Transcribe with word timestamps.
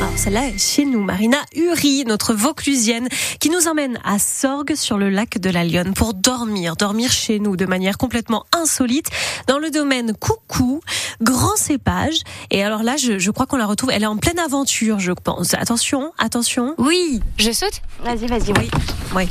Alors 0.00 0.18
celle-là 0.18 0.48
est 0.48 0.58
chez 0.58 0.84
nous, 0.84 1.02
Marina 1.02 1.38
Uri, 1.54 2.04
notre 2.06 2.34
Vauclusienne, 2.34 3.08
qui 3.38 3.50
nous 3.50 3.68
emmène 3.68 4.00
à 4.04 4.18
Sorgue 4.18 4.74
sur 4.74 4.98
le 4.98 5.08
lac 5.10 5.38
de 5.38 5.48
la 5.48 5.64
Lyonne 5.64 5.94
pour 5.94 6.12
dormir, 6.14 6.76
dormir 6.76 7.12
chez 7.12 7.38
nous 7.38 7.56
de 7.56 7.66
manière 7.66 7.98
complètement 7.98 8.44
insolite 8.52 9.06
dans 9.46 9.58
le 9.58 9.70
domaine 9.70 10.12
Coucou, 10.14 10.80
grand 11.20 11.56
cépage. 11.56 12.16
Et 12.50 12.64
alors 12.64 12.82
là, 12.82 12.96
je, 12.96 13.18
je 13.18 13.30
crois 13.30 13.46
qu'on 13.46 13.56
la 13.56 13.66
retrouve, 13.66 13.90
elle 13.90 14.02
est 14.02 14.06
en 14.06 14.16
pleine 14.16 14.38
aventure, 14.40 14.98
je 14.98 15.12
pense. 15.12 15.54
Attention, 15.54 16.12
attention. 16.18 16.74
Oui, 16.78 17.20
je 17.38 17.52
saute 17.52 17.80
Vas-y, 18.02 18.26
vas-y, 18.26 18.52
oui. 18.58 18.70
Oui. 18.72 19.01
Vas-y, 19.12 19.28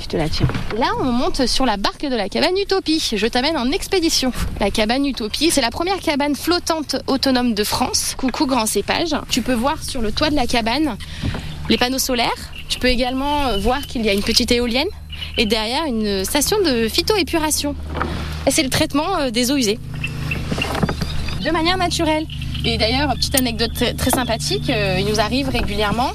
je 0.00 0.06
te 0.06 0.16
la 0.16 0.28
tiens. 0.28 0.46
Là, 0.78 0.86
on 1.00 1.04
monte 1.04 1.46
sur 1.46 1.66
la 1.66 1.76
barque 1.76 2.02
de 2.02 2.14
la 2.14 2.28
cabane 2.28 2.56
Utopie. 2.56 3.14
Je 3.16 3.26
t'amène 3.26 3.56
en 3.56 3.70
expédition. 3.72 4.32
La 4.60 4.70
cabane 4.70 5.04
Utopie, 5.04 5.50
c'est 5.50 5.60
la 5.60 5.70
première 5.70 5.98
cabane 5.98 6.36
flottante 6.36 6.96
autonome 7.08 7.54
de 7.54 7.64
France. 7.64 8.14
Coucou 8.16 8.46
grand 8.46 8.66
cépage. 8.66 9.16
Tu 9.30 9.42
peux 9.42 9.54
voir 9.54 9.82
sur 9.82 10.02
le 10.02 10.12
toit 10.12 10.30
de 10.30 10.36
la 10.36 10.46
cabane 10.46 10.96
les 11.68 11.78
panneaux 11.78 11.98
solaires. 11.98 12.30
Tu 12.68 12.78
peux 12.78 12.88
également 12.88 13.58
voir 13.58 13.86
qu'il 13.86 14.04
y 14.04 14.08
a 14.08 14.12
une 14.12 14.22
petite 14.22 14.52
éolienne 14.52 14.88
et 15.36 15.46
derrière 15.46 15.84
une 15.84 16.24
station 16.24 16.56
de 16.64 16.88
phytoépuration. 16.88 17.74
Et 18.46 18.50
c'est 18.50 18.62
le 18.62 18.70
traitement 18.70 19.18
euh, 19.18 19.30
des 19.30 19.50
eaux 19.50 19.56
usées. 19.56 19.78
De 21.44 21.50
manière 21.50 21.76
naturelle. 21.76 22.26
Et 22.64 22.78
d'ailleurs, 22.78 23.12
petite 23.14 23.38
anecdote 23.38 23.72
très, 23.74 23.94
très 23.94 24.10
sympathique, 24.10 24.70
euh, 24.70 24.96
il 24.98 25.06
nous 25.06 25.20
arrive 25.20 25.48
régulièrement 25.48 26.12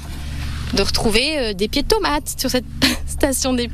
de 0.74 0.82
retrouver 0.82 1.38
euh, 1.38 1.52
des 1.52 1.68
pieds 1.68 1.82
de 1.82 1.88
tomates 1.88 2.34
sur 2.38 2.50
cette 2.50 2.64
station 3.06 3.52
de 3.52 3.68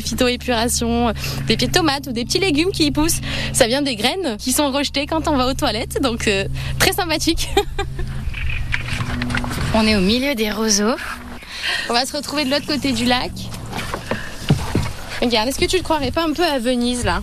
phytoépuration, 0.00 1.12
des 1.46 1.56
pieds 1.56 1.68
de 1.68 1.72
tomates 1.72 2.06
ou 2.08 2.12
des 2.12 2.24
petits 2.24 2.38
légumes 2.38 2.70
qui 2.70 2.86
y 2.86 2.90
poussent. 2.90 3.20
Ça 3.52 3.66
vient 3.66 3.82
des 3.82 3.96
graines 3.96 4.36
qui 4.38 4.52
sont 4.52 4.70
rejetées 4.70 5.06
quand 5.06 5.28
on 5.28 5.36
va 5.36 5.46
aux 5.46 5.54
toilettes, 5.54 6.00
donc 6.02 6.28
euh, 6.28 6.46
très 6.78 6.92
sympathique. 6.92 7.48
On 9.74 9.86
est 9.86 9.94
au 9.94 10.00
milieu 10.00 10.34
des 10.34 10.50
roseaux. 10.50 10.96
On 11.88 11.92
va 11.92 12.04
se 12.04 12.16
retrouver 12.16 12.44
de 12.44 12.50
l'autre 12.50 12.66
côté 12.66 12.92
du 12.92 13.04
lac. 13.04 13.30
Regarde, 15.22 15.48
est-ce 15.48 15.58
que 15.58 15.66
tu 15.66 15.78
te 15.78 15.82
croirais 15.84 16.10
pas 16.10 16.24
un 16.24 16.32
peu 16.32 16.44
à 16.44 16.58
Venise 16.58 17.04
là? 17.04 17.22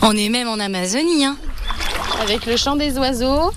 On 0.00 0.16
est 0.16 0.28
même 0.28 0.48
en 0.48 0.58
Amazonie. 0.58 1.24
Hein. 1.24 1.36
Avec 2.20 2.46
le 2.46 2.56
chant 2.56 2.76
des 2.76 2.96
oiseaux. 2.98 3.52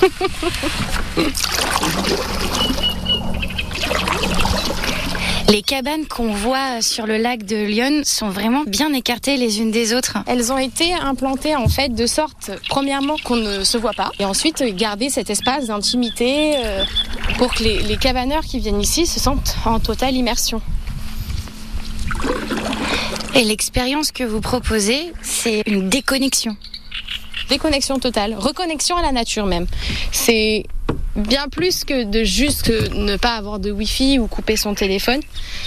Les 5.50 5.62
cabanes 5.62 6.06
qu'on 6.06 6.32
voit 6.32 6.80
sur 6.80 7.08
le 7.08 7.16
lac 7.16 7.44
de 7.44 7.56
Lyon 7.56 8.02
sont 8.04 8.28
vraiment 8.28 8.62
bien 8.68 8.92
écartées 8.92 9.36
les 9.36 9.60
unes 9.60 9.72
des 9.72 9.94
autres. 9.94 10.18
Elles 10.28 10.52
ont 10.52 10.58
été 10.58 10.94
implantées 10.94 11.56
en 11.56 11.66
fait 11.66 11.88
de 11.88 12.06
sorte, 12.06 12.52
premièrement, 12.68 13.16
qu'on 13.24 13.34
ne 13.34 13.64
se 13.64 13.76
voit 13.76 13.92
pas, 13.92 14.12
et 14.20 14.24
ensuite 14.24 14.62
garder 14.76 15.10
cet 15.10 15.28
espace 15.28 15.66
d'intimité 15.66 16.54
euh, 16.56 16.84
pour 17.36 17.52
que 17.52 17.64
les, 17.64 17.82
les 17.82 17.96
cabaneurs 17.96 18.44
qui 18.44 18.60
viennent 18.60 18.80
ici 18.80 19.06
se 19.06 19.18
sentent 19.18 19.56
en 19.64 19.80
totale 19.80 20.14
immersion. 20.14 20.62
Et 23.34 23.44
l'expérience 23.44 24.10
que 24.10 24.24
vous 24.24 24.40
proposez, 24.40 25.12
c'est 25.22 25.62
une 25.66 25.88
déconnexion. 25.88 26.56
Déconnexion 27.48 27.98
totale, 27.98 28.34
reconnexion 28.36 28.96
à 28.96 29.02
la 29.02 29.12
nature 29.12 29.46
même. 29.46 29.66
C'est 30.12 30.64
bien 31.16 31.48
plus 31.48 31.84
que 31.84 32.04
de 32.04 32.24
juste 32.24 32.70
ne 32.70 33.16
pas 33.16 33.34
avoir 33.34 33.58
de 33.58 33.70
wifi 33.70 34.18
ou 34.18 34.26
couper 34.26 34.56
son 34.56 34.74
téléphone. 34.74 35.20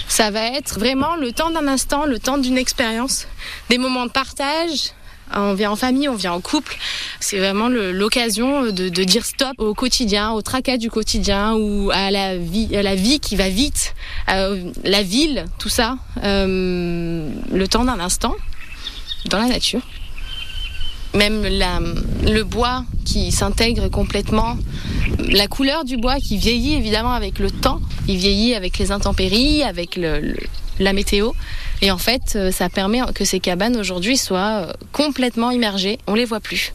Ça 0.08 0.30
va 0.30 0.46
être 0.46 0.78
vraiment 0.78 1.16
le 1.16 1.32
temps 1.32 1.50
d'un 1.50 1.66
instant, 1.66 2.04
le 2.04 2.18
temps 2.18 2.38
d'une 2.38 2.58
expérience, 2.58 3.26
des 3.70 3.78
moments 3.78 4.06
de 4.06 4.10
partage. 4.10 4.92
On 5.34 5.54
vient 5.54 5.70
en 5.70 5.76
famille, 5.76 6.08
on 6.08 6.14
vient 6.14 6.32
en 6.32 6.40
couple. 6.40 6.76
C'est 7.18 7.38
vraiment 7.38 7.68
l'occasion 7.68 8.70
de, 8.70 8.88
dire 8.88 9.24
stop 9.24 9.54
au 9.58 9.74
quotidien, 9.74 10.32
au 10.32 10.42
tracas 10.42 10.76
du 10.76 10.90
quotidien 10.90 11.54
ou 11.54 11.90
à 11.92 12.10
la 12.10 12.36
vie, 12.36 12.76
à 12.76 12.82
la 12.82 12.94
vie 12.94 13.20
qui 13.20 13.34
va 13.34 13.48
vite, 13.48 13.94
euh, 14.28 14.70
la 14.84 15.02
ville, 15.02 15.46
tout 15.58 15.70
ça. 15.70 15.96
Euh, 16.22 17.28
le 17.54 17.68
temps 17.68 17.84
d'un 17.84 18.00
instant 18.00 18.34
dans 19.26 19.38
la 19.38 19.46
nature 19.48 19.80
même 21.14 21.44
la- 21.46 21.78
le 22.24 22.42
bois 22.42 22.84
qui 23.04 23.30
s'intègre 23.30 23.88
complètement, 23.88 24.58
la 25.28 25.46
couleur 25.46 25.84
du 25.84 25.96
bois 25.96 26.16
qui 26.16 26.36
vieillit 26.38 26.74
évidemment 26.74 27.12
avec 27.12 27.38
le 27.38 27.52
temps, 27.52 27.80
il 28.08 28.16
vieillit 28.16 28.54
avec 28.56 28.78
les 28.78 28.90
intempéries, 28.90 29.62
avec 29.62 29.94
le- 29.94 30.18
le- 30.18 30.36
la 30.80 30.92
météo. 30.92 31.30
Et 31.82 31.92
en 31.92 31.98
fait, 31.98 32.32
euh, 32.34 32.50
ça 32.50 32.68
permet 32.68 33.00
que 33.14 33.24
ces 33.24 33.38
cabanes 33.38 33.76
aujourd'hui 33.76 34.16
soient 34.16 34.66
euh, 34.66 34.72
complètement 34.90 35.52
immergées. 35.52 35.98
On 36.08 36.14
les 36.14 36.24
voit 36.24 36.40
plus. 36.40 36.74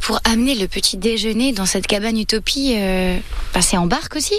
Pour 0.00 0.20
amener 0.24 0.54
le 0.54 0.68
petit 0.68 0.96
déjeuner 0.96 1.52
dans 1.52 1.66
cette 1.66 1.86
cabane 1.86 2.18
utopie, 2.18 2.72
euh, 2.76 3.18
bah, 3.52 3.60
c'est 3.60 3.76
en 3.76 3.86
barque 3.86 4.16
aussi? 4.16 4.38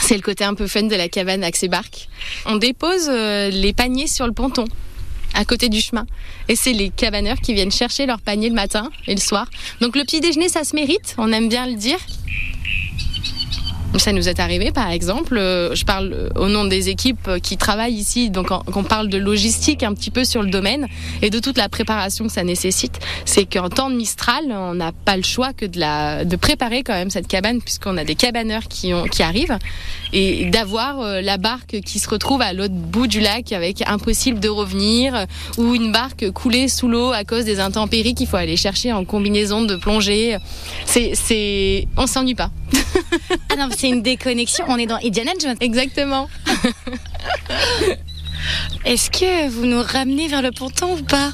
C'est 0.00 0.14
le 0.14 0.22
côté 0.22 0.44
un 0.44 0.54
peu 0.54 0.68
fun 0.68 0.84
de 0.84 0.94
la 0.94 1.08
cabane 1.08 1.42
Axe 1.42 1.64
et 1.64 1.68
Barque. 1.68 2.08
On 2.46 2.56
dépose 2.56 3.08
euh, 3.08 3.50
les 3.50 3.72
paniers 3.72 4.06
sur 4.06 4.26
le 4.26 4.32
ponton, 4.32 4.66
à 5.34 5.44
côté 5.44 5.68
du 5.68 5.80
chemin. 5.80 6.06
Et 6.48 6.56
c'est 6.56 6.72
les 6.72 6.90
cabaneurs 6.90 7.38
qui 7.40 7.54
viennent 7.54 7.72
chercher 7.72 8.06
leurs 8.06 8.20
paniers 8.20 8.48
le 8.48 8.54
matin 8.54 8.90
et 9.06 9.14
le 9.14 9.20
soir. 9.20 9.46
Donc 9.80 9.96
le 9.96 10.02
petit 10.02 10.20
déjeuner, 10.20 10.48
ça 10.48 10.64
se 10.64 10.74
mérite, 10.74 11.14
on 11.18 11.32
aime 11.32 11.48
bien 11.48 11.66
le 11.66 11.74
dire. 11.74 11.98
Ça 13.98 14.12
nous 14.12 14.28
est 14.28 14.40
arrivé, 14.40 14.72
par 14.72 14.90
exemple, 14.90 15.36
euh, 15.36 15.74
je 15.74 15.84
parle 15.84 16.12
euh, 16.14 16.28
au 16.36 16.48
nom 16.48 16.64
des 16.64 16.88
équipes 16.88 17.28
euh, 17.28 17.38
qui 17.38 17.58
travaillent 17.58 17.92
ici, 17.92 18.30
donc 18.30 18.48
qu'on 18.48 18.84
parle 18.84 19.08
de 19.08 19.18
logistique 19.18 19.82
un 19.82 19.92
petit 19.92 20.10
peu 20.10 20.24
sur 20.24 20.42
le 20.42 20.48
domaine 20.48 20.86
et 21.20 21.28
de 21.28 21.38
toute 21.38 21.58
la 21.58 21.68
préparation 21.68 22.26
que 22.26 22.32
ça 22.32 22.42
nécessite. 22.42 22.98
C'est 23.26 23.44
qu'en 23.44 23.68
temps 23.68 23.90
de 23.90 23.94
Mistral, 23.94 24.44
on 24.48 24.74
n'a 24.74 24.92
pas 24.92 25.16
le 25.18 25.22
choix 25.22 25.52
que 25.52 25.66
de, 25.66 25.78
la, 25.78 26.24
de 26.24 26.36
préparer 26.36 26.82
quand 26.82 26.94
même 26.94 27.10
cette 27.10 27.28
cabane, 27.28 27.60
puisqu'on 27.60 27.98
a 27.98 28.04
des 28.04 28.14
cabaneurs 28.14 28.66
qui, 28.68 28.94
ont, 28.94 29.04
qui 29.04 29.22
arrivent, 29.22 29.58
et 30.14 30.46
d'avoir 30.46 31.02
la 31.20 31.36
barque 31.36 31.80
qui 31.84 31.98
se 31.98 32.08
retrouve 32.08 32.40
à 32.40 32.54
l'autre 32.54 32.74
bout 32.74 33.06
du 33.06 33.20
lac 33.20 33.52
avec 33.52 33.82
impossible 33.86 34.40
de 34.40 34.48
revenir, 34.48 35.26
ou 35.58 35.74
une 35.74 35.92
barque 35.92 36.30
coulée 36.30 36.68
sous 36.68 36.88
l'eau 36.88 37.12
à 37.12 37.24
cause 37.24 37.44
des 37.44 37.60
intempéries 37.60 38.14
qu'il 38.14 38.26
faut 38.26 38.36
aller 38.36 38.56
chercher 38.56 38.92
en 38.92 39.04
combinaison 39.04 39.62
de 39.62 39.76
plongée. 39.76 40.38
C'est, 40.86 41.12
c'est, 41.14 41.86
on 41.96 42.06
s'ennuie 42.06 42.34
pas. 42.34 42.50
Ah 43.50 43.56
non, 43.56 43.68
c'est 43.76 43.88
une 43.88 44.02
déconnexion. 44.02 44.64
On 44.68 44.78
est 44.78 44.86
dans 44.86 44.96
Indiana 44.96 45.32
Jones. 45.40 45.56
Exactement. 45.60 46.28
Est-ce 48.84 49.10
que 49.10 49.48
vous 49.48 49.66
nous 49.66 49.82
ramenez 49.82 50.28
vers 50.28 50.42
le 50.42 50.50
ponton 50.50 50.98
ou 50.98 51.02
pas? 51.02 51.30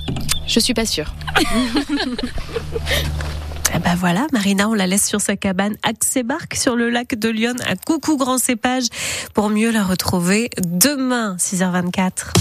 Je 0.47 0.61
suis 0.61 0.75
pas 0.75 0.87
sûre. 0.87 1.15
Eh 3.75 3.79
ben 3.81 3.95
voilà, 3.97 4.27
Marina, 4.33 4.69
on 4.69 4.75
la 4.75 4.87
laisse 4.87 5.07
sur 5.07 5.21
sa 5.21 5.37
cabane 5.37 5.77
Axébarque 5.83 6.55
sur 6.55 6.75
le 6.75 6.89
lac 6.89 7.19
de 7.19 7.29
Lyon 7.29 7.55
à 7.67 7.77
Coucou 7.77 8.17
Grand 8.17 8.39
Cépage 8.39 8.87
pour 9.35 9.51
mieux 9.51 9.71
la 9.71 9.85
retrouver 9.85 10.49
demain, 10.67 11.37
6h24. 11.39 12.33